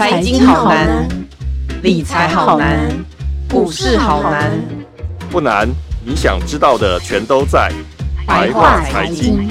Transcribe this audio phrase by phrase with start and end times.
[0.00, 1.06] 财经好难，
[1.82, 2.88] 理财好难，
[3.50, 4.50] 股市好难。
[5.30, 5.68] 不难，
[6.02, 7.70] 你想知道的全都在
[8.26, 9.46] 白话财经。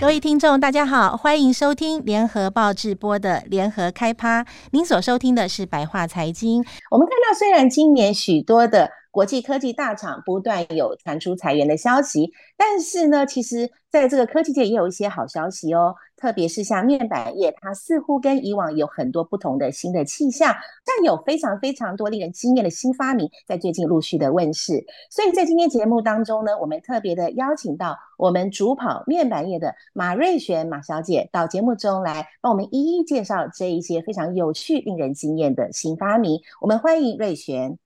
[0.00, 4.44] 各位听众，大家好，欢迎收听联合报直播的联合开趴。
[4.72, 6.64] 您所收听的是白话财经。
[6.90, 15.94] 我们看到，虽然今年许多的国际科技大厂不断有传出裁员的消息，但是呢，其实在这个科技界也有一些好消息哦。
[16.20, 20.52] 特别是像面板业，它似乎跟以往有很多不同的新的气象，
[20.84, 24.84] 但有非常非常多令人惊艳的新发明，在最近陆续的问世。
[25.10, 36.40] 所以在今天节目当中呢，我们特别的邀请到我们主跑面板业的马瑞璇马小姐到节目中来，帮我们一一介绍这一些非常有趣、令人惊艳的新发明。
[36.60, 37.78] 我们欢迎瑞璇。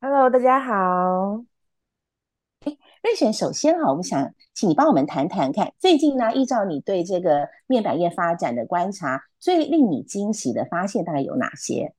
[0.00, 1.55] Hello，大家好。
[3.06, 11.94] 瑞璇，首先哈，我们想请你帮我们谈谈看，最近呢，依照你对这个面板业发展的观察，最令你惊喜的发现大概有哪些？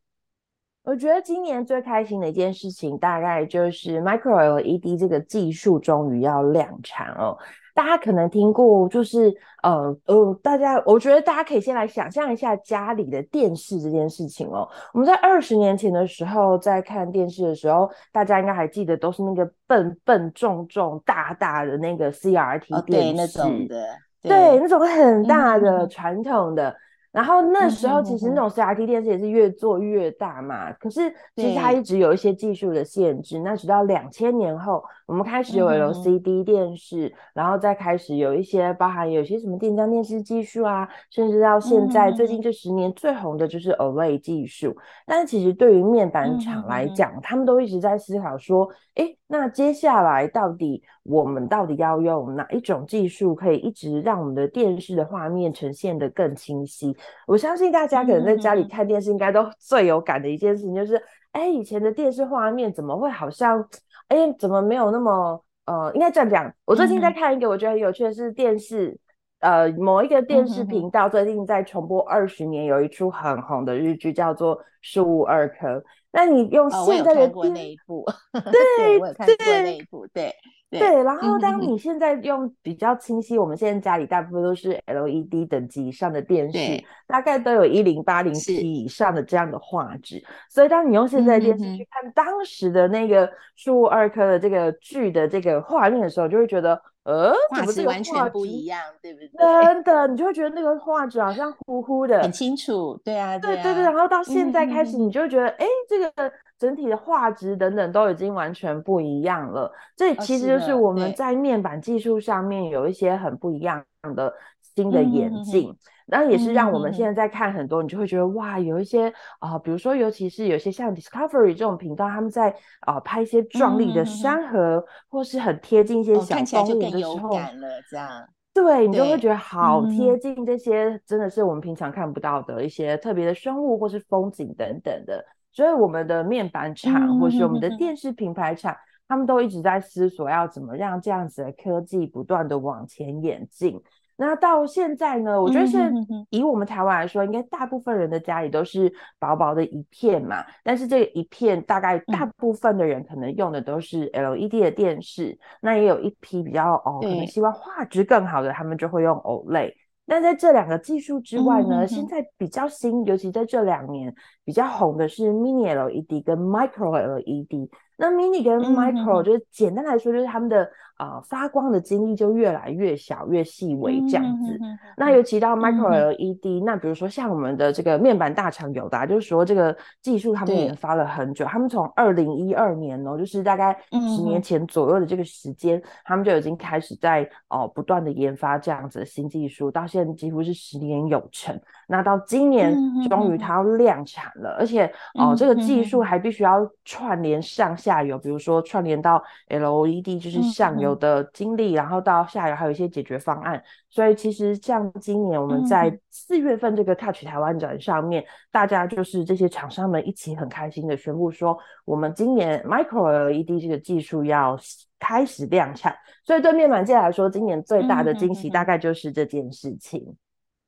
[0.84, 7.38] 我觉得今年最开心的一件事情，大概就是 Micro LED 这个技术终于要量产哦。
[7.78, 14.68] 大家可能听过，就是呃呃，大家我觉得大家可以先来想象一下家里的电视这件事情哦。
[14.94, 23.86] 我们在二十年前的时候，在看电视的时候，大家应该还记得，都是那个笨笨重重大大的那个 CRT 电视，哦、对那种的，
[24.24, 26.72] 对，对那种很大的传统的。
[26.72, 26.76] 嗯
[27.10, 33.40] 然后那时候其实那种 CRT 电视也是越做越大嘛，可是其实它一直有一些技术的限制。
[33.40, 44.76] 那直到两千年后，我们开始有 LCD 电视，然后再开始有一些包含有些什么电浆电视技术啊，甚至到现在最近这十年最红的就是 OLED 技术。
[45.06, 56.94] 但是其实对于面板厂来讲，他们都一直在思考说，哎那接下来到底我们到底要用哪一种技术，可以一直让我们的电视的画面呈现得更清晰？
[57.26, 60.96] 我相信大家可能在家里看电视，应该都 最有感的一件事情就是，
[61.32, 63.66] 哎、嗯，以前的电视画面怎么会好像，
[64.08, 65.44] 哎，怎么没有那么……
[65.66, 66.50] 呃，应该这样讲。
[66.64, 68.98] 我最近在看一个我觉得很有趣的是电视，
[69.40, 75.68] 呃，某一个电视频道最近在重播二十年有一出很红的日剧，叫做《十五二科》。
[76.10, 80.34] 那你用现在的 我有看过那一部，对，对，我有看过那一部，对
[80.70, 81.04] 对，对。
[81.04, 90.24] 然后当你现在用比较清晰，我们现在家里大部分都是 LED 等级以上的电视，大概都有一零八零 P 以上的这样的画质。
[90.50, 96.82] 所以当你用现在的电视去看当时的那个树屋二科的这个剧的这个画面的时候，就会觉得。
[97.08, 99.30] 呃，画质完全不一样，对不对？
[99.38, 103.00] 真的，你就会觉得那个画质好像糊糊的，很清楚。
[103.02, 103.84] 对啊，对啊，对对对。
[103.84, 106.12] 然后到现在开始，你就会觉得，哎、嗯，这个
[106.58, 109.72] 整体的画质等等都已经完全不一样了。
[109.96, 113.84] 这其实就是我们在面板技术上面有一些很不一样
[114.16, 114.34] 的
[114.76, 115.70] 新的演进。
[115.70, 115.78] 嗯
[116.10, 119.10] 那也是让我们现在在看很多，嗯、你就会觉得哇，有一些
[119.40, 128.08] 啊、呃，比如说，尤其是有些像 Discovery 这种频道，他们在啊、呃、拍一些壮丽的山河、嗯，或是很贴近一些小动物的时候，哦、感了，这样，
[128.54, 135.26] 对，你就会觉得好贴近这些，真的是我们平常看不到的一些特别的生物或是风景等等的。
[135.58, 143.82] 所以我们的面板厂、嗯、或是我们的电视品牌厂、嗯，他们都一直在思索要怎么让这样子的科技不断的往前演进。
[144.18, 145.92] 那到现在呢，我觉得是
[146.30, 150.46] 以我们台湾来说，应该大部分人的家里都是薄薄的一片嘛。
[150.64, 159.74] 但是这一片大概大部分的人可能用的都是 LED 的电视，那也有一批比较哦，可能希望画质更好的，他们就会用 OLED。
[160.08, 164.12] 那在这两个技术之外呢，现在比较新，尤其在这两年
[164.44, 167.70] 比较红的是 Mini LED 跟 Micro LED。
[167.98, 170.68] 那 Mini 跟 Micro 就是简单来说，就是他们的。
[170.98, 174.58] 啊、呃，发光的晶粒就越来越小、越细微这样子。
[174.62, 191.56] 嗯、那尤其到 Micro LED，、嗯、那比如说像我们的这个面板大厂友达，就是说这个技术他们研发了很久，他们从二零一二年哦，就是大概十年前左右的这个时间、嗯，他们就已经开始在哦、呃、不断的研发这样子的新技术，到现在几乎是十年有成。
[191.88, 192.76] 那到今年
[193.08, 200.87] 终于它要量产了，嗯、而且哦、呃、这个技术还必须要串联上下游，比如说串联到 LED 就是上游。
[200.88, 214.58] 有的经历，然后到下游还有一些解决方案，所以其实像今年我们在四月份这个 Touch 台湾展上面，嗯，大家就是这些厂商们一起很开心的宣布说，我们今年 Micro LED 这个技术要
[214.98, 220.16] 开始量产，所以对面板界来说，今年最大的惊喜大概就是这件事情。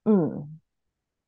[0.05, 0.59] 嗯，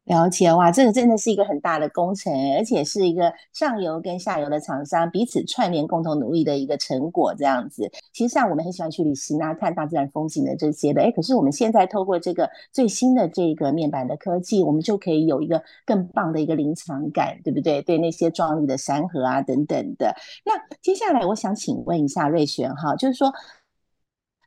[0.05, 7.33] 了解哇，这个真的是一个很大的工程，而且是一个上游跟下游的厂商彼此串联、共同努力的一个成果。
[7.35, 17.81] 这样子，其实像我们很喜欢去旅行啊，看大自然风景的这些的，哎，可是我们现在透过这个最新的这个面板的科技，我们就可以有一个更棒的一个临场感，对不对？
[17.83, 20.13] 对那些壮丽的山河啊等等的。
[20.43, 23.31] 那接下来我想请问一下瑞璇哈，就是说。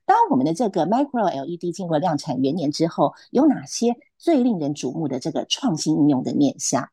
[0.07, 6.89] 当我们的这个 Micro LED 进入量产元年之后，有哪些最令人瞩目的这个创新应用的面向？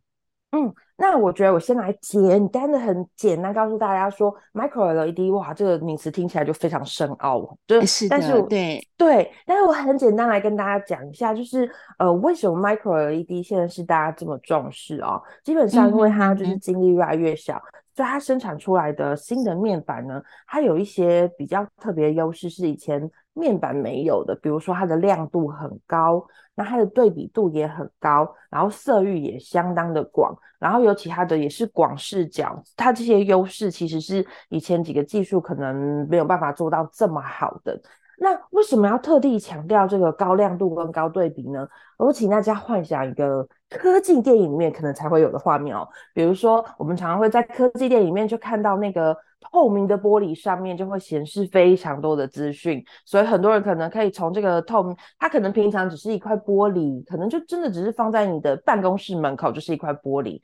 [0.53, 11.69] 嗯，那我觉得我先来简单的、很简单告诉大家说，Micro LED，哇，这个名词听起来就非常深奥，就是，是但是对对，但是我很简单来跟大家讲一下，就是
[11.99, 15.21] 呃，为什么 Micro LED 现在是大家这么重视哦？
[15.43, 17.55] 基本上因为它就是晶粒越来越小。
[17.55, 24.35] 嗯嗯嗯所以它生产出来的新的面板呢，它有一些比较特别的优势，是以前面板没有的。
[24.41, 26.25] 比如说它的亮度很高，
[26.55, 37.79] 那它的对比度也很高，然后色域也相当的广，然后尤其它的也是广视角，它这些优势其实是以前几个技术可能没有办法做到这么好的。
[38.23, 41.67] 那为什么要特地强调这个高亮度跟高对比呢？
[41.97, 49.17] 我请大家幻想一个科技电影里面可能才会有的画面哦，比如说我们常常会在科技电影里面就看到那个
[49.51, 60.39] 透明的玻璃上面就会显示非常多的资讯，所以很多人可能可以从这个透明，它可能平常只是一块玻璃，可能就真的只是放在你的办公室门口就是一块玻璃。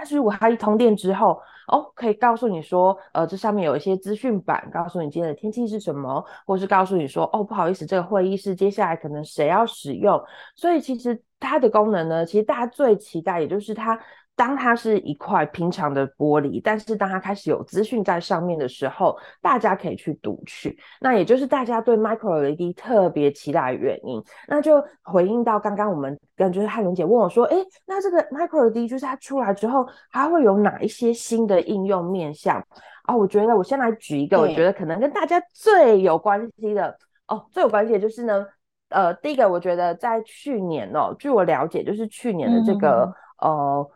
[0.00, 1.38] 但是如果它一通电之后，
[1.68, 10.18] 哦，可以告诉你说，呃，这上面有一些资讯板，告诉你今天的天气是什么，或是告诉你说，哦，不好意思，这个会议室接下来可能谁要使用。
[10.56, 13.98] 所以其实它的功能呢，其实大家最期待，也就是它。
[14.36, 24.22] 当它是一块平常的玻璃，但是当它开始有资讯在上面的时候，大家可以去读取，那也就是大家对 Micro LED 特别期待的原因。
[24.48, 32.64] 那就回应到刚刚我们跟就是汉伦姐问我说，诶，那这个 Micro LED 就是它出来之后，它会有哪一些新的应用面向？
[33.08, 36.96] 哦，我觉得我先来举一个，我觉得可能跟大家最有关系的
[37.28, 38.46] 哦，最有关系的就是呢，
[38.90, 43.90] 呃，第一个我觉得在去年哦，据我了解，就是去年的这个、嗯、呃。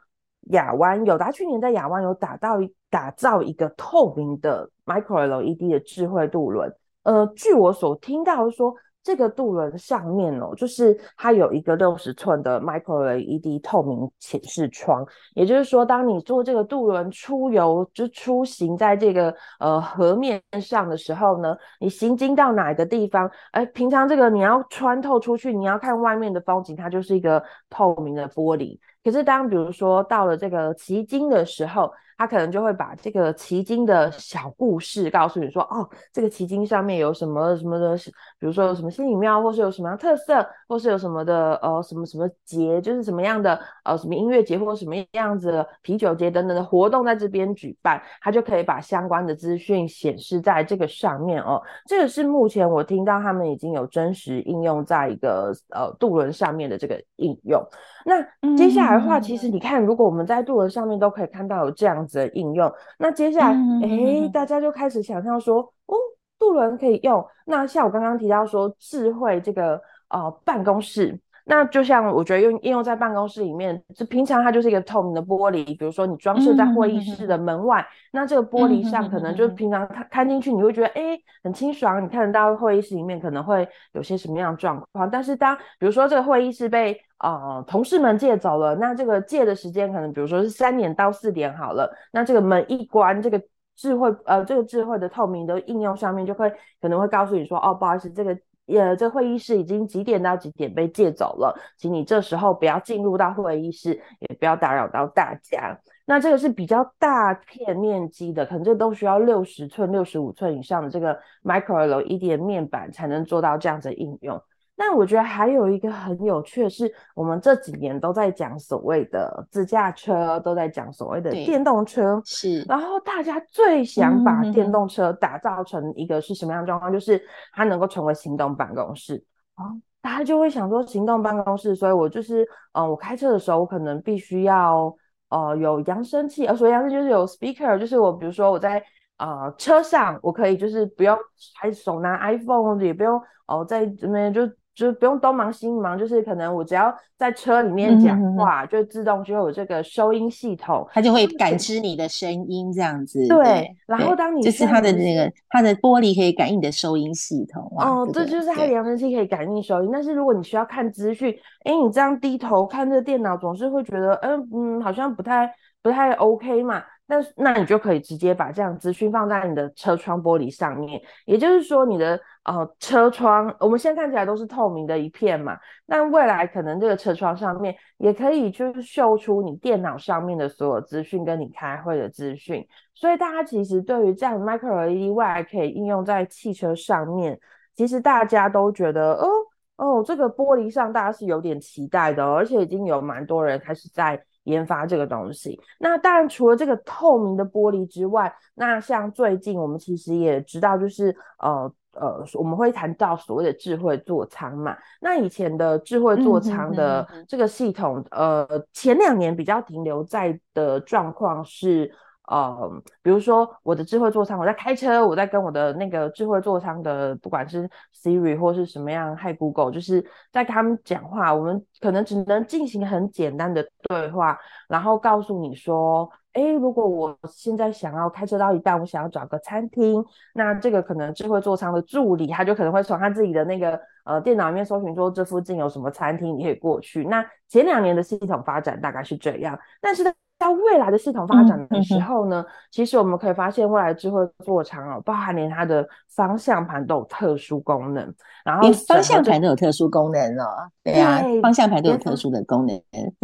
[0.49, 2.59] 亚湾有达去年在亚湾有打到
[2.91, 6.71] 打造一个透明的 Micro LED 的智慧渡轮，
[7.03, 8.75] 呃，据我所听到说，
[9.05, 28.79] 这个渡轮上面哦，就是它有一个六十寸的 Micro LED 透明显示窗，也就是说，当你坐这个渡轮出游就出行在这个呃河面上的时候呢，你行经到哪个地方，哎，平常这个你要穿透出去，你要看外面的风景，它就是一个透明的玻璃。
[29.05, 37.97] 可是当比如说到了这个奇经的时候，他可能就会把这个奇经的小故事告诉你说，哦，这个奇经上面有什么什么的，
[38.39, 51.61] 比如说有什么星宇庙，或是有什么样特色，或是有什么的呃什么什么节，就是什么样的呃什么音乐节或者什么样子的啤酒节等等的活动在这边举办，他就可以把相关的资讯显示在这个上面哦。
[51.87, 57.63] 这个是目前我听到他们已经有真实应用在一个呃渡轮上面的这个应用。
[58.07, 58.23] 那
[58.57, 65.97] 接下来的话，其实你看，如果我们在渡轮上面都可以看到有这样子的应用，那接下来，哎、欸，大家就开始想象说，哦，
[66.39, 67.25] 渡轮可以用。
[67.47, 71.19] 那像我刚刚提到说，智慧这个呃办公室。
[71.47, 85.11] 那就像我觉得用应用在办公室里面，就平常它就是一个透明的玻璃，比如说你装饰在会议室的门外，嗯、那这个玻璃上可能就平常看看进去，你会觉得哎、欸、很清爽，你看得到会议室里面可能会有些什么样的状况。
[85.11, 93.39] 但是当比如说这个会议室被呃同事们借走了，那这个借的时间可能比如说是三点到四点好了，那这个门一关，这个
[93.77, 98.35] 智慧呃这个智慧的透明的应用上面就会可能会告诉你说，哦不好意思这个。
[98.67, 105.79] 也，这会议室已经几点到几点被借走了，请你这时候不要进入到会议室，也不要打扰到大家。
[106.07, 114.43] 那这个是比较大片面积的，可能这都需要六十寸、六十五寸以上的这个 Micro LED 的面板才能做到这样子的应用。
[114.77, 122.63] 那我觉得还有一个很有趣的是，我们这几年都在讲所谓的自驾车，都在讲所谓的电动车，是。
[122.63, 126.91] 然后大家最想把电动车打造成一个是什么样的状况？
[126.91, 129.71] 嗯、就是它能够成为行动办公室啊，
[130.03, 134.93] 大家就会想说行动办公室，所以我就是嗯、呃，我开车的时候，我可能必须要
[135.29, 138.83] 呃有扬声器，呃，所以扬声就是有 speaker，就是我比如说我在。
[139.17, 141.17] 呃，车上我可以就是不用
[141.55, 143.17] 还手拿 iPhone，也不用
[143.47, 144.43] 哦，在那边就
[144.75, 153.27] 就是不用东忙西忙，就是可能我只要在车里面讲话，嗯、就自动就有这个收音系统，它就会感知你的声音这样子。
[153.29, 157.63] 对，对然后当你就是它的那个它的玻璃可以感应你的收音系统。
[157.79, 159.91] 哦，这就是它的扬声器可以感应收音。
[159.93, 161.33] 但是如果你需要看资讯，
[161.65, 165.49] 哎，你这样低头看这个电脑，总是会觉得，嗯嗯，好像不太
[165.85, 166.83] 不太 OK 嘛。
[167.07, 187.39] 那那你就可以直接把这样资讯放在你的车窗玻璃上面，也就是说你的呃车窗，我们现在看起来都是透明的一片嘛，那未来可能这个车窗上面也可以就是秀出你电脑上面的所有资讯跟你开会的资讯，所以大家其实对于这样 Micro LED 未来可以应用在汽车上面，
[187.77, 189.29] 其实大家都觉得哦
[189.77, 194.25] 哦这个玻璃上大家是有点期待的，而且已经有蛮多人开始在。
[194.45, 204.77] 研发这个东西，那当然除了这个透明的玻璃之外，那像最近我们其实也知道，就是呃呃，我们会谈到所谓的智慧座舱嘛。
[205.01, 211.91] 那以前的智慧座舱的这个系统，嗯嗯嗯呃，前两年比较停留在的状况是。
[212.27, 220.03] 呃，比如说我的智慧座舱，我在开车，我在跟我的那个智慧座舱的，不管是 Siri 或是什么样，Hi Google，就是
[220.33, 224.39] 在跟他们讲话，我们可能只能进行很简单的对话，
[224.69, 230.03] 然后告诉你说，哎，如果我现在想要开车到一半，我想要找个餐厅，
[230.33, 237.05] 那这个可能智慧座舱的助理，他就可能会从他自己的那个呃电脑里面搜寻说，这附近有什么餐厅，你可以过去。
[237.05, 240.11] 那前两年的系统发展大概是这样，但是呢。
[240.39, 248.13] 在未来的系统发展的时候呢，嗯嗯、其实我们可以发现，未来智慧座舱哦，包含连它的方向盘都有特殊功能，
[248.45, 250.45] 然后连方向盘都有特殊功能哦。
[250.83, 252.79] 对啊，对方向盘都有特殊的功能，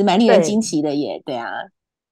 [0.05, 1.21] 蛮令人惊奇的耶。
[1.27, 1.53] 对，对啊，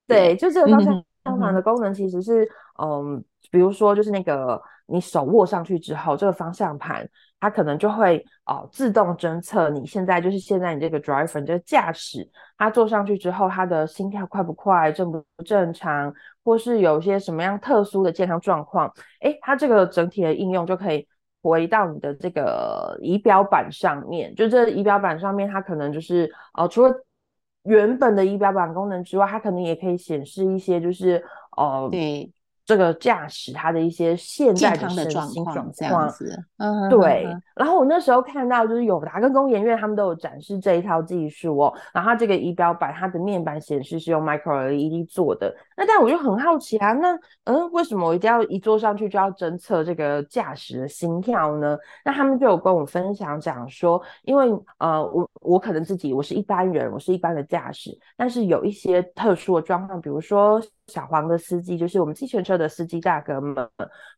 [0.06, 1.02] 对，就这个方向
[1.36, 2.48] 盘的功能其实是，
[2.80, 7.08] 嗯，比如说就是那个你手握上去之后，这个方向盘。
[7.40, 21.06] 它可能就会哦自动侦测你现在就是现在你这个 driver 这个驾驶，他坐上去之后，他的心跳快不快，正不正常，或是有一些什么样特殊的健康状况，诶，它这个整体的应用就可以
[21.40, 24.34] 回到你的这个仪表板上面。
[24.34, 26.92] 就这仪表板上面，它可能就是哦，除了
[27.68, 31.22] 原本的仪表板功能之外，它可能也可以显示一些就是
[31.56, 32.32] 呃对。
[32.68, 37.26] 这个驾驶他的一些现在的身心状况，这样子，嗯，对。
[37.56, 41.72] 然后我那时候看到，就是友达跟工研院他们都有展示这一套技术哦。
[41.94, 45.56] 然后它这个仪表板，它的面板显示是用 Micro LED 做的。
[45.78, 51.74] 那但我就很好奇啊，那嗯，为什么我一定要一坐上去就要侦测这个驾驶的心跳呢？
[52.04, 54.46] 那他们就有跟我分享讲说，因为
[54.76, 60.60] 呃，我我可能自己我是一般人，我是一般的驾驶，但是有一些特殊的状况，比如说。
[60.88, 63.54] 小黄的司机就是我们计程车的司机大哥们，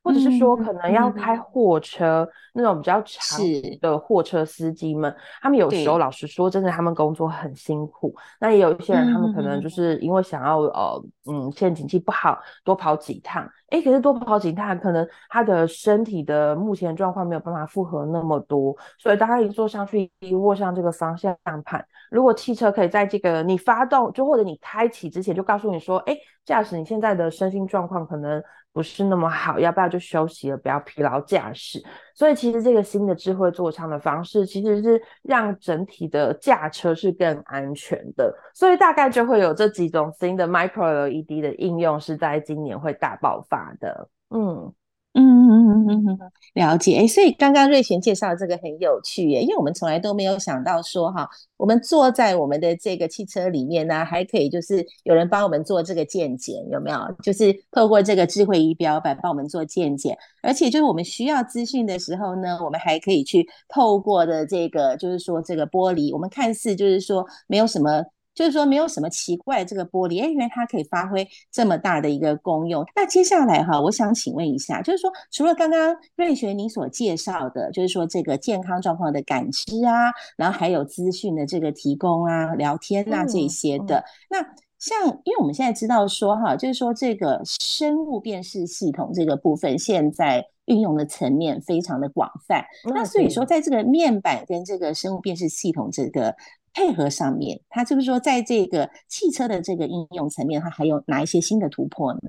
[0.03, 3.39] 或者是说可能要开货车、嗯、那种比较长
[3.81, 8.15] 的货车司机们，他们有时候老实说，真的他们工作很辛苦。
[8.41, 13.49] 那也有一些人，他们可能就是因为想要呃嗯，现在经济不好，多跑几趟。
[13.71, 31.83] 哎，可是多跑几趟，可能他的身体的目前状况没有办法负荷那么多，所以当他一坐上去，一握上这个方向盘，如果汽车可以在这个你发动就或者你开启之前就告诉你说，哎，驾驶你现在的身心状况可能不是那么好，要不要就休息了，不要疲劳驾驶。
[32.15, 38.35] 所以其实这个新的智慧座舱的方式，其实是让整体的驾车是更安全的。
[38.55, 44.09] 所以大概就会有这几种新的 Micro LED 的应用是在今年会大爆发的。
[44.31, 44.73] 嗯。
[45.15, 46.19] 嗯嗯嗯嗯嗯，
[46.55, 46.97] 了解。
[46.97, 56.99] 哎，所以刚刚瑞璇介绍这个很有趣耶，因为我们从来都没有想到说哈，我们坐在我们的这个汽车里面呢，还可以就是有人帮我们做这个鉴检，有没有？
[57.25, 68.05] 就是透过这个智慧仪表板帮我们做鉴检，而且就是我们需要资讯的时候呢，我们还可以去透过的这个就是说这个玻璃，我们看似就是说没有什么。
[68.41, 72.83] 就是说没有什么奇怪，这个玻璃，哎，原来它可以发挥这么大的一个功用。
[72.97, 92.65] 那接下来哈，我想请问一下，就是说除了刚刚瑞雪你所介绍的，就是说这个健康状况的感知啊，然后还有资讯的这个提供啊、聊天啊这些的，嗯嗯、那像因为我们现在知道说哈，就是说这个生物辨识系统这个部分，现在运用的层面非常的广泛。
[92.89, 96.35] 嗯、那所以说，在这个面板跟这个生物辨识系统这个。
[96.73, 102.21] 配合上面，它就是说，在这个汽车的这个应用层面，它还有哪一些新的突破呢？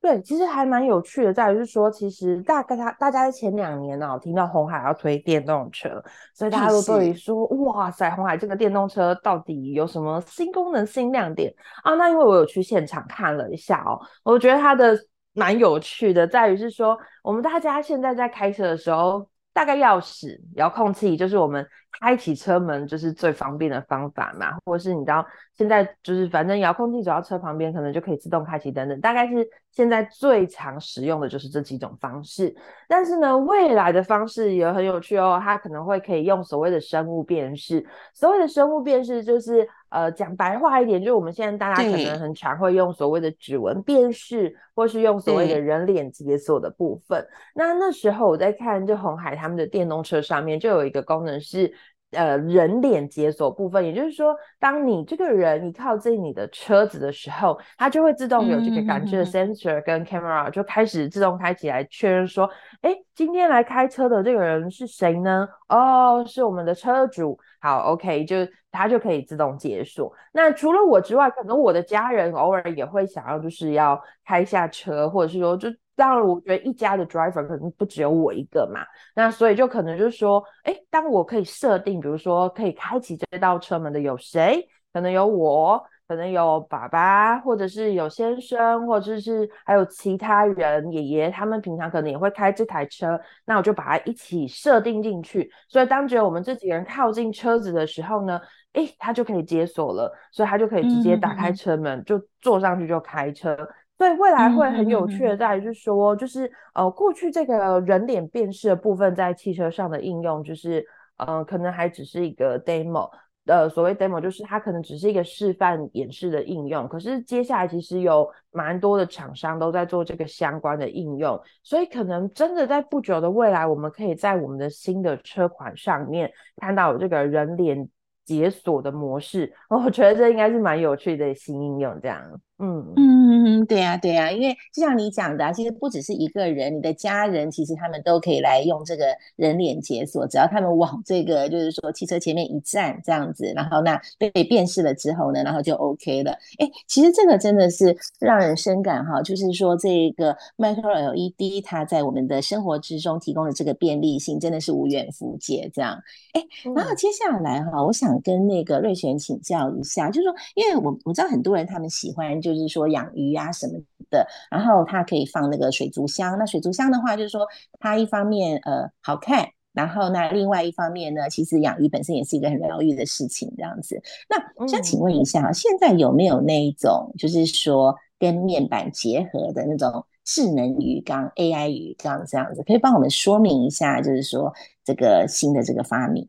[0.00, 6.02] 对，其实还蛮有趣的，在于是说，其实大概他大家在前两年呢、哦，听到红海要推电动车，
[6.34, 11.50] 所以大家都对于说，哇塞，红海这个电动车到底有什么新功能、新亮点
[11.82, 11.94] 啊？
[11.94, 14.94] 那因为我有去现场看了一下哦，我觉得它的
[15.32, 19.26] 蛮有趣的，在于是说，我们大家现在在开车的时候。
[19.54, 21.64] 大概钥匙、遥控器就是我们
[22.00, 25.24] 开启车门就是最方便的方法嘛，或者是你知道
[25.56, 32.54] 现在就是反正遥控器走到车旁边，可能就可以自动开启等等，大概是现在最常使用的就是这几种方式。
[32.88, 37.84] 但是呢，未来的方式也很有趣哦，它可能会可以用所谓的生物辨识。
[38.12, 47.24] 所谓的生物辨识就是呃讲白话一点，就是我们现在大家可能很常会用所谓的指纹辨识，或是用所谓的人脸解锁的部分。
[47.54, 51.72] 那那时候我在看就红海他们的电动车上面就有一个功能是。
[52.14, 62.48] 呃，人脸解锁部分，也就是说，当你这个人你靠近你的车子的时候，它就会自动有这个感知的 sensor 跟 camera 就开始自动开起来，确认说，
[62.82, 65.48] 哎，今天来开车的这个人是谁呢？
[65.68, 67.38] 哦，是我们的车主。
[67.64, 68.36] 好，OK，就
[68.70, 70.12] 它就可以自动解锁。
[70.32, 75.68] 那除了我之外，可能我的家人偶尔也会想要，就是要开下车，或者是说就。
[75.96, 78.80] 当然，我觉得一家的 driver 可能不只有我一个嘛，
[79.14, 84.68] 那所以就可能就是说，哎，当我可以设定，比如说可以开启这道车门的有谁？
[84.92, 95.50] 可能有我，可能有爸爸，或者是有先生，或者是还有其他人，爷爷他们平常可能也会开这台车，那我就把它一起设定进去。
[95.68, 98.40] 所以当只有我们这几个人靠近车子的时候呢，
[98.74, 103.56] 诶，他就可以解锁了，所以他就可以直接打开车门，嗯、就坐上去就开车。
[103.96, 110.84] 所以未来会很有趣的，在于就是说，就是呃，过去这个人脸辨识的部分在汽车上的应用，就是
[111.16, 113.08] 呃，可能还只是一个 demo，
[113.46, 116.88] 呃，所谓 demo 就是它可能只是一个示范演示的应用。
[116.88, 127.88] 可是接下来其实有蛮多的厂商都在做这个相关的应用，所以可能真的在不久的未来，我们可以在我们的新的车款上面看到这个人脸
[128.24, 129.52] 解锁的模式。
[129.68, 132.22] 我觉得这应该是蛮有趣的新应用，这样。
[132.58, 146.30] 嗯嗯，对呀、啊、对呀、啊，因为就像你讲的、啊，其实不只是一个人，你的家人其实他们都可以来用这个人脸解锁，只要他们往这个就是说汽车前面一站这样子，然后那被辨识了之后呢，然后就 OK 了。
[146.58, 155.68] 哎，其实这个真的是让人深感哈，就是说这个 Micro LED 它在我们的生活之中提供的这个便利性真的是无远弗届。
[155.74, 156.00] 这样，
[156.34, 156.42] 哎，
[156.72, 162.43] 然后接下来哈，我想跟那个瑞璇请教一下，就是说，因为我我知道很多人他们喜欢。
[162.44, 163.72] 就是说养鱼啊什么
[164.10, 166.38] 的，然后它可以放那个水族箱。
[166.38, 167.46] 那水族箱的话，就是说
[167.80, 174.00] 它一方面呃好看，然后那另外一方面呢，其实养鱼本身也是一个很疗愈的事情，这样子。
[174.28, 182.62] 那想请问一下，嗯、现在有没有那一种就是说跟面板结合的那种智能鱼缸 AI 鱼缸这样子？
[182.62, 184.52] 可以帮我们说明一下，就是说
[184.84, 186.26] 这个新的这个发明。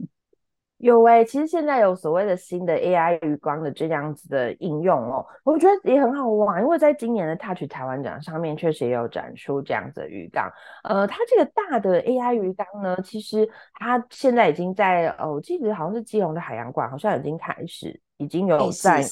[0.77, 10.51] 有诶、欸，其实现在有所谓的新的 AI 鱼缸的这样子的应用哦，我觉得也很好玩，因为在今年的 Touch 台湾展上面确实也有展出这样子的鱼缸。
[10.83, 19.09] 呃，它这个大的 AI 鱼缸呢，其实它现在已经在呃，我记得好像是基隆的海洋馆，好像已经开始已经有在、欸、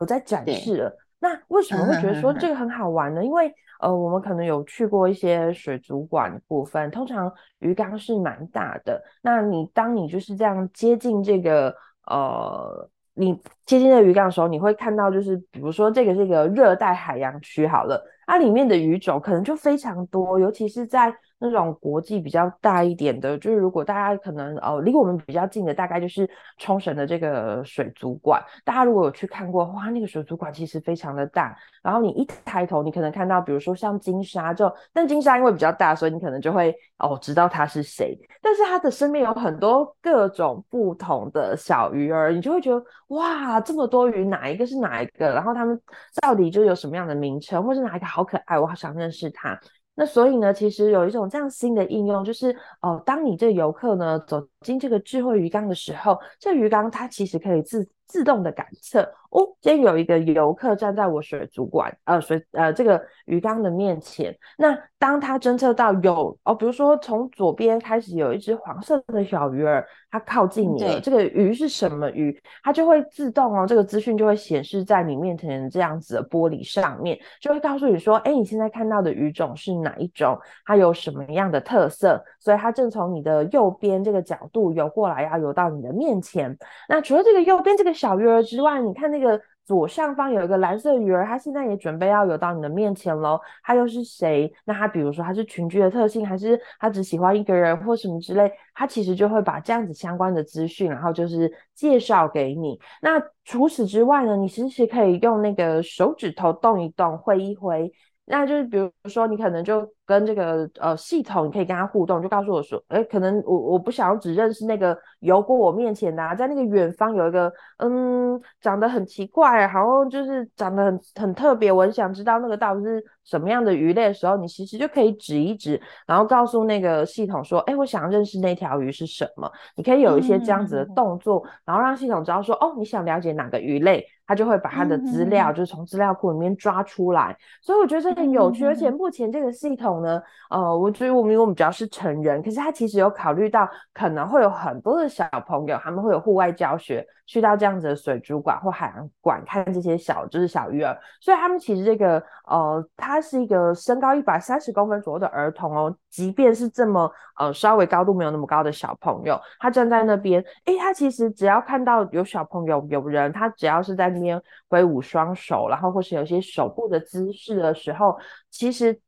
[0.00, 0.96] 有在展示了。
[1.20, 3.24] 那为什么会觉得说这个很好玩呢？
[3.24, 9.02] 因为呃，我们可能有去过一些水族馆的部分，通常鱼缸是蛮大的。
[9.22, 11.74] 那你当你就是这样接近这个
[12.06, 21.14] 呃，你接近这个鱼缸的时候，你会看到就是比如说这个是一个热带海洋区好了，它里面的鱼种可能就非常多，尤其是在。
[21.42, 28.42] 那种国际比较大一点的，就是如果大家可能哦离我们比较近的，大概就是冲绳的这个水族馆。
[28.62, 31.56] 大家如果有去看过，哇，那个水族馆其实非常的大。
[31.82, 38.14] 然后你一抬头，你可能看到，比如说像金鲨，就但金鲨因为比较大，所以你可能就会哦知道它是谁。
[38.42, 45.32] 但是它的身边有很多各种不同的小鱼儿，你就会觉得哇，这么多鱼，哪一个是哪一个？
[45.32, 45.80] 然后它们
[46.20, 49.58] 到底就有什么样的名称，或是哪一个好好可爱，我好想认识他。
[49.94, 69.86] 那所以呢，其实有一种这样新的应用，就是哦、当你这个游客呢走进这个智慧鱼缸的时候，这鱼缸它其实可以自自动的感测哦，今天有一个游客站在我水族馆呃水呃这个鱼缸的面前，那当他侦测到有哦，比如说从左边开始有一只黄色的小鱼儿。
[70.12, 72.36] 它靠近你了，这个鱼是什么鱼？
[72.64, 80.36] 它就会自动哦，这个资讯就会显示在你面前这样子的玻璃上面，就会告诉你说，哎，你现在看到的鱼种是哪一种？
[80.66, 82.20] 它有什么样的特色？
[82.40, 86.58] 所以它正从你的右边这个角度游过来，要游到你的面前。
[86.88, 89.40] 那除了这个右边这个小鱼儿之外，你看那个。
[89.66, 93.40] 左上方有一个蓝色鱼儿，它现在也准备要游到你的面前喽。
[93.62, 94.52] 它又是谁？
[94.64, 98.50] 那它比如说它是群居的特性，还是它只喜欢一个人或什么之类？
[98.74, 102.80] 它其实就会把这样子相关的资讯，然后就是介绍给你。
[103.00, 107.92] 那除此之外呢，你其实可以用那个手指头动一动，挥一挥。
[108.24, 134.04] 那就是比如说你可能就跟这个呃系统，你可以跟他互动，就告诉我说，哎，可能我我不想要只认识那个游过我面前的，啊，在那个远方有一个嗯长得很奇怪，好像就是长得很很特别，我很想知道那个到底是什么样的鱼类的时候，你其实就可以指一指，然后告诉那个系统说，哎，我想要认识那条鱼是什么，你可以有一些这样子的动作，嗯、然后让系统知道说，哦，你想了解哪个鱼类。
[134.30, 138.64] 他就会把他的资料，就是从资料库里面抓出来，所以我觉得这很有趣。
[138.64, 164.20] 而且目前这个系统呢，呃，我觉得我们因为我们主要是成人，可是他其实有考虑到可能会有很多的小朋友，他们会有户外教学，去到这样子的水族馆或海洋馆看这些小，就是小鱼儿，所以他们其实这个呃，他是一个身高一百三十公分左右的儿童哦，即便是这么呃稍微高度没有那么高的小朋友，他站在那边，诶，他其实只要看到有小朋友有人，他只要是在那。
[164.20, 168.14] 边挥舞双手，然后或是有些手部的姿势的时候，
[168.50, 169.00] 其实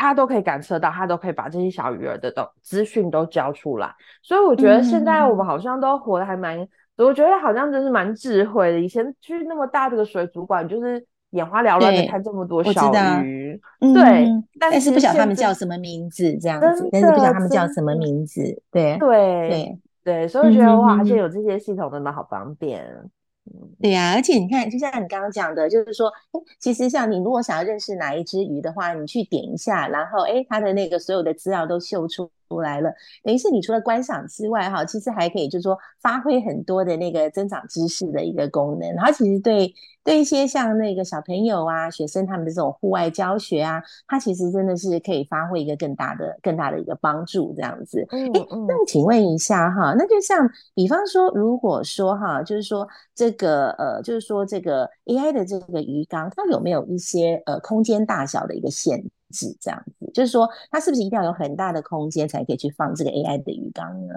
[0.00, 3.94] 他都可以感测到，他都可以把这些小鱼儿的都资讯都交出来。
[4.22, 8.80] 所以我觉得现在我们好像都活得还蛮，嗯、我觉得好像真是蛮智慧的。
[8.80, 12.90] 以前去那么大这个水族馆，就是眼花缭乱的看这么多小
[13.22, 18.40] 鱼，对，嗯、但，但是不晓得他们叫什么名字这样子，但是不晓得他们叫什么名字，
[18.72, 22.86] 对对对对，所以我觉得哇，而且有这些系统真的好方便。
[23.80, 32.30] 对呀、而且你看，就像你刚刚讲的，就是说，哎，其实像你如果想要认识哪一只鱼的话，你去点一下，然后，哎，它的那个所有的资料都秀出。
[32.50, 38.92] 出来了，等于是你除了观赏之外，哈，其实还可以就是说发挥很多的那个增长知识的一个功能。
[38.92, 48.04] 然后其实对对一些像那个小朋友啊、学生他们的这种户外教学啊，它其实真的是可以发挥一个更大的、更大的一个帮助，这样子。
[48.10, 59.04] 嗯，嗯，那请问一下哈，那就像比方说，如果说哈，就是说这个呃，就是说这个 AI 的这个鱼缸，它有没有一些呃空间大小的一个限
[59.60, 64.14] 这样子，就是说，它是不是一定要有很大的空间才可以去放这个 AI 的鱼缸呢？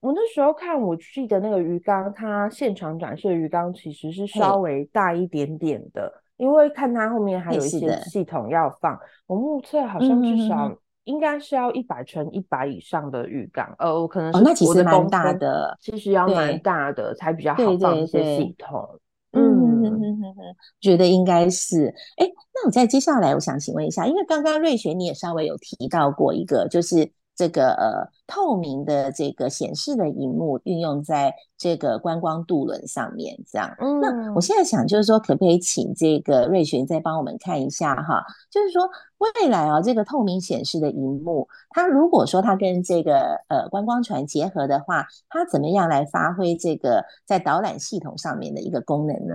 [0.00, 8.96] 我那时候看，我记得那个鱼缸，它现场展示的鱼缸其实是稍微大一点点的，因为看它后面还有一些系统要放。
[9.26, 10.72] 我目测好像至少
[11.02, 18.88] 应该是要一百乘一百以上的鱼缸，呃，我可能是、哦、那其实蛮大的，其实要蛮大的才比较好放一些系统。
[19.32, 21.94] 嗯，觉得应该是。
[22.16, 27.12] 哎，那我在接下来，我想请问一下，因为刚刚瑞雪你也稍微有提到过一个，就是。
[27.38, 33.72] 这个呃透明的这个显示的荧幕运用在这个观光渡轮上面，这样。
[33.78, 38.24] 嗯，那我现在想就是说，可不可以请这个瑞璇再帮我们看一下哈？
[38.50, 49.34] 就是说未来啊，这个透明显示的荧幕，它如果说它跟这个呃观光船结合的话，它怎么样来发挥这个在导览系统上面的一个功能呢？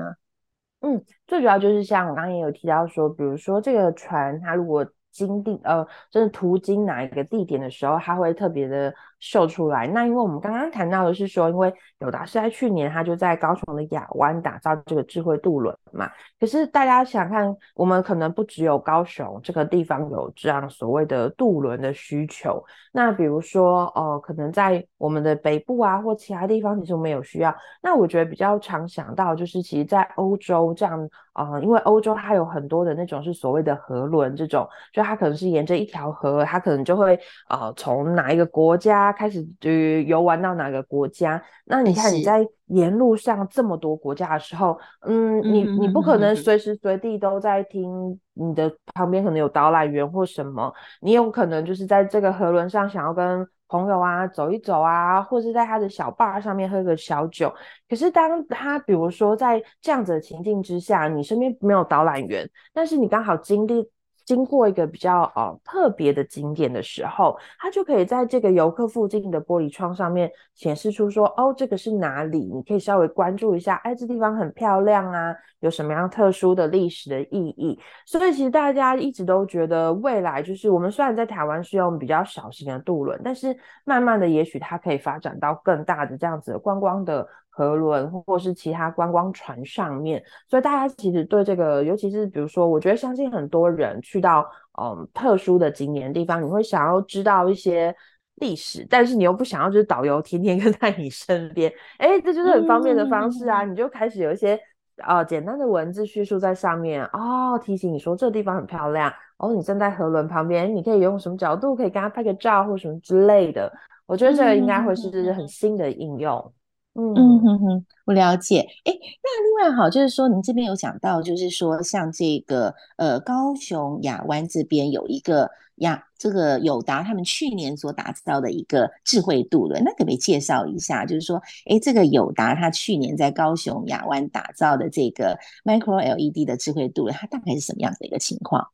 [0.82, 8.94] 嗯，最主要就是像我刚刚也有提到说，比如说这个船它如果经地呃，就是途经哪一个地点的时候，他会特别的
[9.24, 9.88] 秀出来。
[9.88, 16.12] 那因为我们刚刚谈到的是说，因为友达是在去年，他就在高雄的亚湾打造这个智慧渡轮嘛。
[16.38, 22.62] 可是大家想看，我们可能不只有高雄这个地方有这样所谓的渡轮的需求。
[22.92, 27.56] 那比如说，呃，可能在我们的北部啊，或其他地方，其实我们有需要。
[27.82, 31.10] 那我觉得比较常想到就是，其实，在欧洲这样。
[31.34, 39.72] 啊、呃，因为欧洲它有很多的那种是所谓的河轮，这种就它可能是沿着一条河，它可能就会呃从哪一个国家开始呃
[40.02, 41.42] 游玩到哪个国家。
[41.64, 53.48] 那你看你在沿路上这么多国家的时候，嗯，你你不可能随时随地都在听，你的旁边可能有导览员或什么，你有可能就是在这个河轮上想要跟。
[53.70, 57.52] 朋友啊，走一走啊，或是在他的小坝上面喝个小酒。
[57.90, 63.90] 可是当他比如说在这样子的情境之下，你身边没有导览员，但是你刚好经历。
[64.26, 72.40] 经过一个比较呃特别的景点的时候，它就可以在这个游客附近的玻璃窗上面显示出说，哦，这个是哪里？
[72.54, 77.80] 你可以稍微关注一下，哎，这地方很漂亮啊，有什么样特殊的历史的意义？
[78.06, 87.28] 所以其实大家一直都觉得，未来就是我们虽然在台湾是用比较小型的渡轮，但是慢慢的，也许它可以发展到更大的这样子的观光的。
[87.56, 94.44] 河轮或是其他观光船上面，所以大家其实对这个，尤其是比如说，我觉得相信很多人去到
[94.82, 97.96] 嗯特殊的景点的地方，你会想要知道一些
[98.38, 103.64] 历史，但是你又不想要就是导游天天 跟在你身边，哎，这就是很方便的方式啊！
[103.64, 104.60] 嗯、你就开始有一些
[104.98, 107.06] 呃简单的文字叙述在上面。
[107.14, 113.72] 哦，提醒你说这个地方很漂亮哦，你站在河轮旁边，你可以用什么角度可以跟他拍个照或什么之类的，
[114.08, 116.54] 我觉得这个应该会是很新的应用。
[116.96, 118.60] 嗯嗯哼哼，我了解。
[118.84, 131.04] 哎，那另外好，就是说您这边有讲到，就是说像这个呃高雄亚湾这边有一个亚这个友达他们去年所打造的一个智慧渡轮，那可不可以介绍一下？
[131.04, 138.68] 就是说，哎，这个友达他去年在高雄亚湾打造的这个 Micro LED 的智慧渡轮，它大概是什么样的一个情况？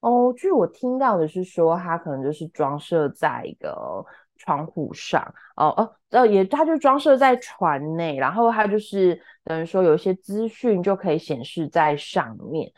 [0.00, 4.02] 哦，据我听到的是说，它可能就是装设在一个。
[4.36, 5.34] 窗户上。
[5.56, 12.70] 哦哦，呃也，它就装设在船内，然后它就是等于说有一些资讯就可以显示在上面，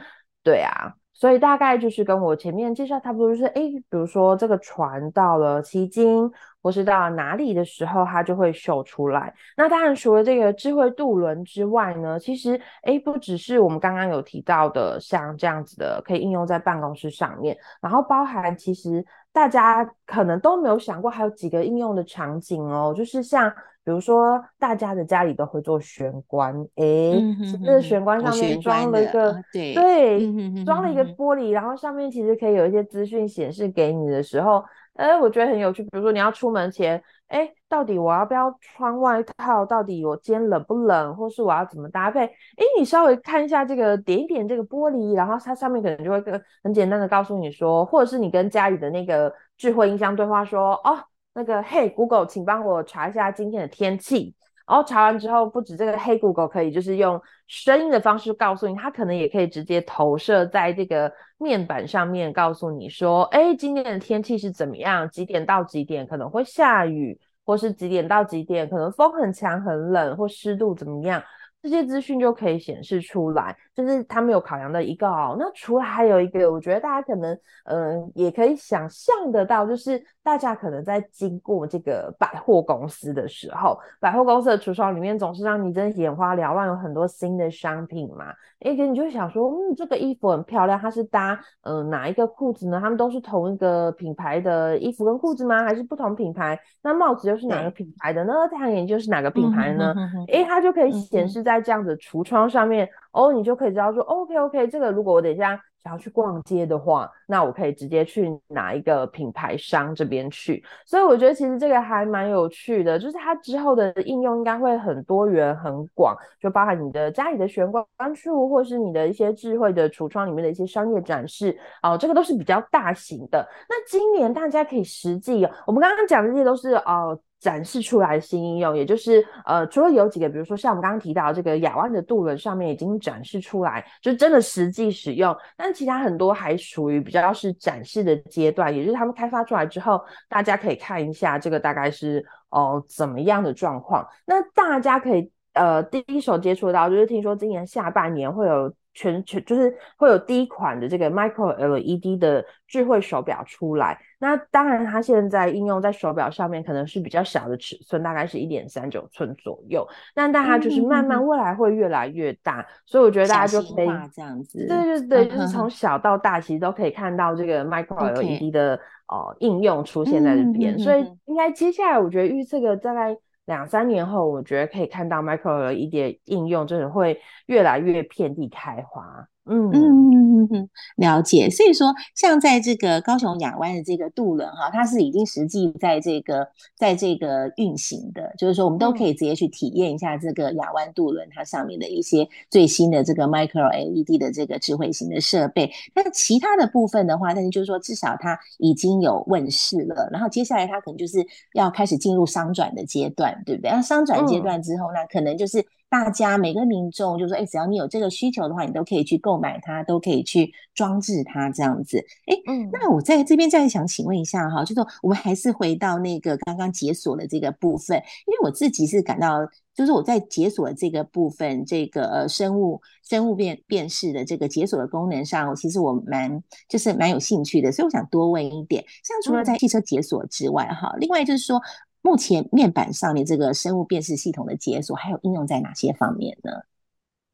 [0.43, 6.31] 对啊，所以大概就是跟我前面介绍差不多，就是哎，比如说这个船到了旗津
[6.63, 9.33] 或是到哪里的时候，它就会秀出来。
[9.57, 19.05] 那当然除了这个智慧渡轮之外呢，其实哎，不只是我们刚刚有提到的像这样子的可以应用在办公室上面，然后包含其实。
[19.31, 23.49] 大家可能都没有想过，还有几个应用的场景哦，就是像
[23.85, 34.65] 比如说，大家的家里都会做玄关，诶，这个玄关上面装了一个，对对，装了一个玻璃，然后上面其实可以有一些资讯显示给你的时候。
[34.99, 35.81] 哎，我觉得很有趣。
[35.85, 39.65] 比如说，你要出门前，哎，到底我要不要穿外套？
[39.65, 41.15] 到底我今天冷不冷？
[41.17, 42.25] 或是我要怎么搭配？
[42.25, 50.99] 哎，你稍微看一下这个，点一点这个玻璃，然后它上面可能就会跟很简单的告诉你说，或者是你跟家里的那个智慧音箱对话说，哦，
[51.33, 54.35] 那个嘿，Google，请帮我查一下今天的天气。
[54.69, 65.09] 然后查完之后，不止这个黑 Google 可以，就是用声音的方式告诉你，它可能也可以直接投射在这个面板上面，告诉你说，哎，今天的天气是怎么样？
[65.09, 71.23] 几点到几点可能会下雨，或是几点到几点可能风很强、很冷，或湿度怎么样？
[71.63, 75.37] 这些资讯就可以显示出来，就是他们有考量的一个哦。
[75.39, 77.33] 那除了还有一个，我觉得大家可能
[77.65, 88.33] 嗯、呃、也可以想象得到，就是大家可能在经过这个百货公司的时候，百货公司的橱窗里面总是让你真的眼花缭乱，有很多新的商品嘛。
[88.61, 92.81] 诶，可你就想说，嗯，这个衣服很漂亮，它是搭嗯、呃、哪一个裤子呢？
[92.81, 95.65] 他们都是同一个品牌的衣服跟裤子吗？
[95.65, 96.59] 还是不同品牌？
[96.83, 98.33] 那帽子又是哪个品牌的呢？
[98.51, 99.95] 太阳眼镜又是哪个品牌呢？
[100.29, 101.49] 诶，它就可以显示在。
[101.49, 110.63] 在这样子橱窗上面哦，你就可以知道说，OK OK，这个如果我等一下想要去逛街的话，那我可以直接去哪一个品牌商这边去。
[110.85, 123.49] 所以我觉得其实这个还蛮有趣的，就是它之后的应用应该会很多元、很广，就包含你的家里的玄关处，或是你的一些智慧的橱窗里面的一些商业展示哦，这个都是比较大型的。
[123.69, 127.19] 那今年大家可以实际哦，我们刚刚讲的这些都是哦。
[127.41, 144.07] 展示出来新应用，也就是呃，除了有几个，比如说像我们刚刚提到这个亚湾的渡轮上面已经展示出来，就真的实际使用，但其他很多还属于比较是展示的阶段，也就是他们开发出来之后，大家可以看一下这个大概是哦、怎么样的状况。
[144.27, 148.73] 那大家可以呃第一手接触到，就是听说今年下半年会有。
[148.99, 173.17] 全全就是会有第一款的这个 Micro LED 的智慧手表出来，那当然它现在应用在手表上面可能是比较小的尺寸，大概是一点三九寸左右，但但它就是慢慢未来会越来越大，嗯、所以我觉得大家就可以这样子，对对对，嗯、就是从小到大其实都可以看到这个 Micro LED 的.呃应用出现在这边，嗯、所以应该接下来我觉得预测个大概。
[173.49, 179.27] 两三年后，我觉得可以看到 Micro 的一点应用真的会越来越遍地开花。
[179.49, 181.49] 嗯嗯嗯嗯，了解。
[181.51, 195.71] 所以说，像在这个高雄亚湾的这个渡轮哈，它是已经实际在这个在这个运行的，就是说我们都可以直接去体验一下这个亚湾渡轮它上面的一些最新的这个 Micro LED 的这个智慧型的设备。
[195.95, 203.71] 但其他的部分的话，但是就是说至少它已经有问世了，然后接下来它可能就是要开始进入商转的阶段，对不对？
[203.71, 205.65] 那商转阶段之后，那可能就是。
[205.91, 217.97] 大家每个民众就说：“哎，只要你有这个需求的话，你都可以去购买它，都可以去装置它，这样子。”哎，嗯，那我在这边再想请问一下哈，就是说我们还是回到那个刚刚解锁的这个部分，
[218.27, 219.39] 因为我自己是感到，
[219.75, 231.59] 就是我在解锁的这个部分，这个呃生物生物辨辨识的这个解锁的功能上，其实我蛮就是蛮有兴趣的，所以我想多问一点，像除了在汽车解锁之外，哈，另外就是说。
[232.09, 236.53] 目前面板上面这个生物辨识系统的解锁，还有应用在哪些方面呢？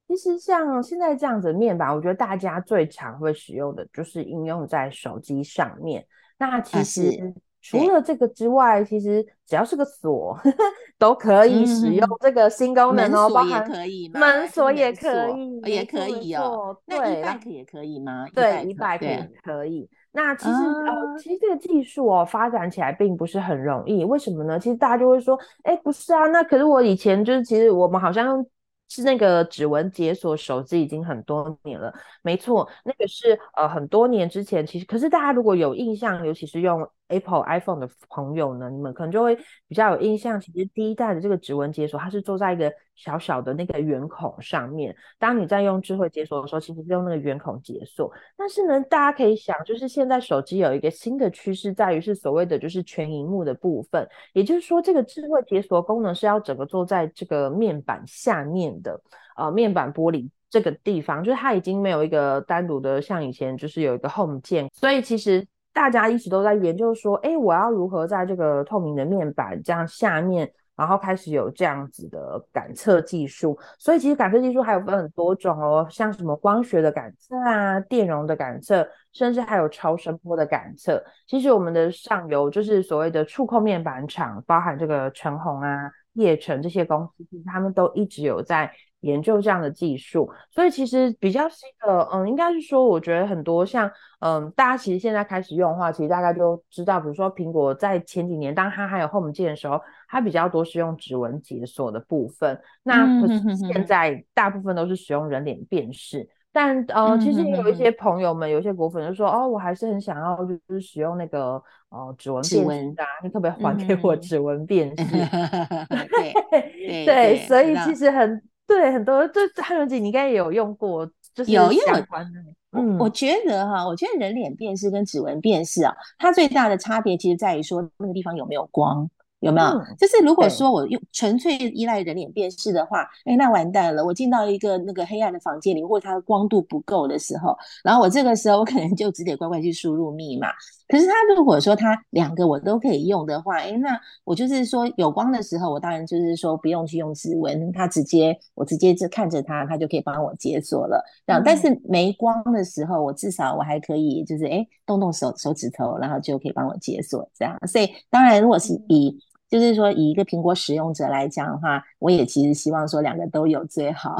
[0.08, 6.04] 其实像现在这样子的面板，我觉得大家最常会使用的就是应用在手机上面。
[6.38, 7.32] 那其实
[7.62, 10.36] 除了这个之外，其实只要是个锁
[10.98, 13.28] 都可以使用这个新功能哦。
[13.28, 14.20] 门锁也可以吗？
[14.20, 16.76] 门锁也可以，也可以哦。
[16.84, 18.26] 那 e-bike 也可以吗？
[18.34, 19.88] 对，e-bike 也可以。
[20.14, 21.12] 那其实、uh...
[21.12, 24.58] 呃，其实这个技术哦发展起来并不是很容易，为什么呢？
[24.58, 28.42] 其实大家就会说，哎，不是啊，那可是我以前就是，其实我们好像。
[28.86, 39.36] 是那个指纹解锁手机已经很多年了，没错，那个是呃很多年之前，其实可是大家如果有印象，尤其是用 Apple iPhone 的朋友呢，你们可能就会
[39.68, 40.40] 比较有印象。
[40.40, 44.94] 其实第一代的这个指纹解锁，它是坐在一个小小的那个圆孔上面。
[45.18, 48.10] 当你在用智慧解锁的时候，其实是用那个圆孔解锁。
[48.36, 54.08] 但是呢，大家可以想，就是现在手机有一个新的趋势，在于是所谓的就是全荧幕的部分。
[54.32, 58.98] 也就是说，这个智慧解锁功能是要整个坐在这个面板下面的，
[59.36, 65.46] 呃，面板玻璃这个地方，就是它已经没有一个单独的像以前就是有一个 Home 键，所以其实。
[65.74, 73.58] 大家一直都在研究说，哎，我要如何在这个透明的面板这样下面，然后开始有这样子的感测技术。
[73.78, 81.04] 所以其实感测技术还有分很多种哦，像什么光学的感测啊、电容的感测，甚至还有超声波的感测。
[81.26, 88.70] 其实我们的上游就是所谓的触控面板厂，包含这个承鸿啊、业成这些公司，其实他们都一直有在。
[89.04, 93.90] 研究这样的技术，所以其实比较新的，嗯，应该是说，我觉得很多像，
[94.20, 102.58] 嗯，大家其实现在开始用的话，其实大概就知道，比如说苹果在前几年，当它还有 Home 键的时候，它比较多是用指纹解锁的部分。
[102.82, 106.20] 那可是现在大部分都是使用人脸辨识。
[106.20, 114.96] 嗯、但呃，其实有一些朋友们，有一些果粉就说，哦，我还是很想要就是使用那个呃指纹辨识啊，你可不可以还给我指纹辨识？
[116.08, 118.42] 对 对，所以其实很。
[118.66, 122.40] 对，很多这汉文姐你应该也有用过，就是有相关的。
[122.72, 129.08] 嗯，我觉得哈，我觉得人脸辨识跟指纹辨识啊，它最大的差别其实在于说那个地方有没有光。
[129.40, 129.68] 有没有？
[129.98, 134.02] 就是如果说我用纯粹依赖人脸辨识的话，哎，那完蛋了。
[134.02, 140.48] 我进到一个那个黑暗的房间里，或者它的光度不够的时候，然后我这个时候我可能就只得乖乖去输入密码。
[140.88, 151.02] 可是他如果说他两个我都可以用的话，哎，那我就是说有光的时候，我当然就是说不用去用指纹，它直接我直接就看着它，它就可以帮我解锁了。
[151.26, 157.56] 这样，但是没光的时候，我至少我还可以就是哎动动手手指头，然后就可以帮我解锁这样。
[157.66, 159.18] 所以当然如果是以
[159.48, 164.16] 就是说，以一个苹果使用者来讲的话，我也其实希望说两个都有最好。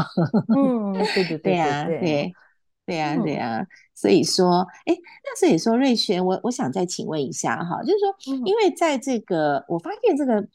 [0.55, 2.33] 嗯，对对对 对啊，对
[2.87, 3.67] 对啊对啊。
[3.95, 4.95] 所以说，哎，
[5.25, 10.47] 那所以说瑞璇，我我想再请问一下哈，就是说，因为在这个，我发现这个。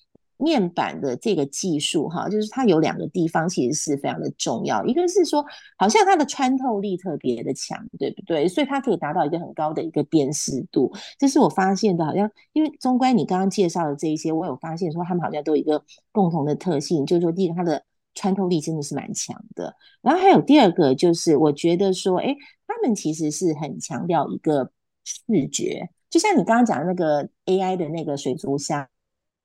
[0.41, 5.45] 面板的这个技术哈，就是它有两个地方其实是非常的重要，一个是说
[5.77, 8.47] 好像它的穿透力特别的强，对不对？
[8.47, 10.93] 所以它可以达到一个很高的一个辨识度。
[11.17, 17.83] 这是我发现的，好像因为中观你刚刚介绍的这一些，我有发现说他们好像都有一个共同的特性，就是说第一个它的
[18.19, 22.35] 穿透力真的是蛮强的，然后还有第二个就是我觉得说，哎，
[22.67, 24.71] 他们其实是很强调一个
[25.05, 28.87] 视觉，就像你刚刚讲的那个 AI 的那个水族箱。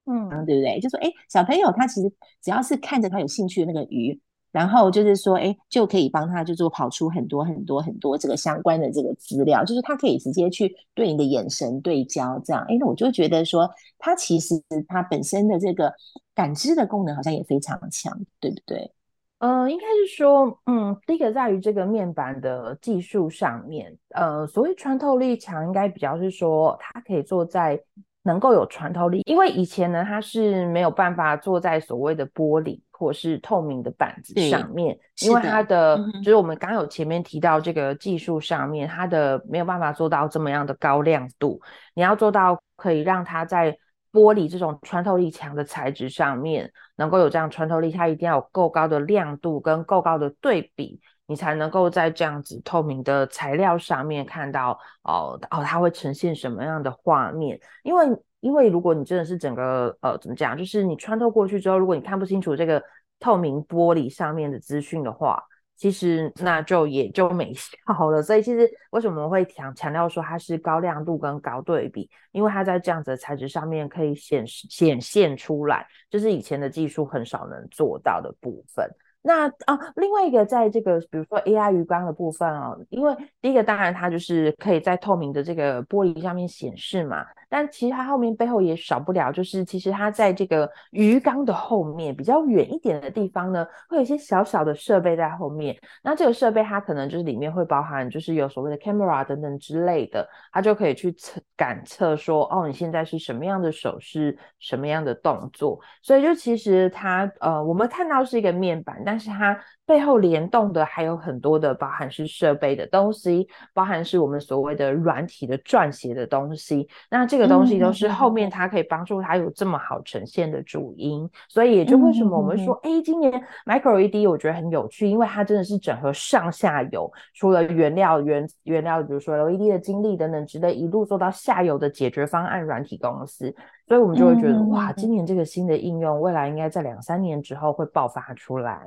[0.07, 0.79] 嗯，对不对？
[0.81, 4.21] 就说，哎，小朋友他其实只要是看着他有兴趣的那个鱼，
[4.55, 14.55] 然后就是说，哎，就可以帮他就做跑出很多很多很多这个相关的这个资料，就是他可以直接去对你的眼神对焦，这样，哎，那我就觉得说，他其实
[14.87, 15.93] 他本身的这个
[16.37, 18.93] 感知的功能好像也非常强，对不对？
[19.41, 27.79] 呃，应该是说，嗯，第一个在于这个面板的技术上面，呃，所谓穿透力强，应该比较是说它可以做在。
[28.27, 41.61] 能够有穿透力，因为以前呢，它是没有办法坐在所谓的玻璃或是透明的板子上面，因为它的、嗯、就是我们刚有前面提到这个技术上面，它的没有办法做到这么样的高亮度。
[41.95, 43.77] 你要做到可以让它在
[44.13, 51.01] 玻璃这种穿透力强的材质上面能够有这样穿透力，它一定要有够高的亮度跟够高的对比。
[51.27, 57.59] 你才能够在这样子透明的材料上面看到哦哦，它会呈现什么样的画面？
[57.83, 58.05] 因为
[58.45, 62.83] 因为如果你真的是整个呃怎么讲，就是你穿透过去之后，如果你看不清楚这个
[63.19, 65.43] 透明玻璃上面的资讯的话，
[65.79, 68.23] 其实那就也就没效了。
[68.23, 72.11] 所以其实为什么我们会强强调说它是高亮度跟高对比？
[72.33, 78.87] 因为它在这样子的材质上面可以显示显现出来，就是以前的技术很少能做到的部分。
[79.27, 87.25] 那啊，另外一个在这个比如说 AI 鱼缸的部分哦，因为第一个当然它就是可以在透明的这个玻璃上面显示嘛。
[87.55, 95.77] 但其实它后面背后也少不了，就是其实它在这个鱼缸的后面比较远一点的地方呢，会有一些小小的设备在后面。
[96.03, 105.79] 那这个设备它可能就是里面会包含，就是有所谓的 camera 等等之类的，它就可以去测感测说，哦，你现在是什么样的手势，什么样的动作。
[106.03, 116.89] 所以就其实它呃，我们看到是一个面板，但是它背后联动的还有很多的，包含是设备的东西，包含是我们所谓的软体的撰写的东西。
[117.11, 121.29] 那这个东西都是后面它可以帮助它有这么好呈现的主因。
[121.49, 123.33] 所以也就为什么我们说，哎、欸，今年
[123.67, 133.55] Micro LED 我觉得很有趣，因为它真的是整合上下游，除了原料原原料，比如说 LED 的晶粒等等，值得一路做到下游的解决方案软体公司。
[133.87, 138.81] 所以我们就会觉得，哇，今年这个新的应用，未来应该在两三年之后会爆发出来。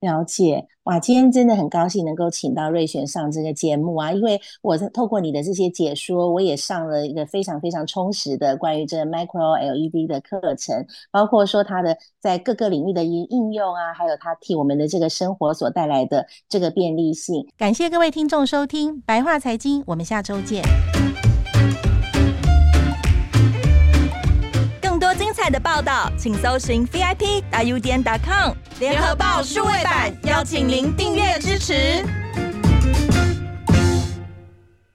[0.00, 17.48] 了解，哇，今天真的很高兴能够请到瑞璇上这个节目啊，因为我透过你的这些解说，我也上了一个非常非常充实的关于这个 Micro LED 的课程，包括说它的在各个领域的应应用啊，还有它替我们的这个生活所带来的这个便利性。
[17.56, 20.62] 感谢各位听众收听白话财经，我们下周见。
[25.50, 32.04] 的报道，请搜寻 VIP 大 U 点 com 联合报数位版，邀请您订阅支持。